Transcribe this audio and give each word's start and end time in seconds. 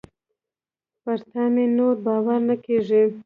پر 1.01 1.19
تا 1.31 1.43
مي 1.53 1.65
نور 1.77 1.95
باور 2.05 2.39
نه 2.49 2.55
کېږي. 2.63 3.03